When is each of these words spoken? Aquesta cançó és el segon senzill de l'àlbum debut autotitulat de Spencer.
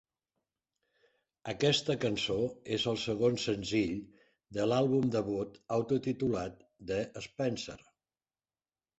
Aquesta 1.51 1.95
cançó 2.05 2.37
és 2.77 2.85
el 2.91 2.97
segon 3.01 3.35
senzill 3.43 3.99
de 4.57 4.65
l'àlbum 4.71 5.11
debut 5.17 5.59
autotitulat 5.77 6.65
de 6.93 6.97
Spencer. 7.27 7.77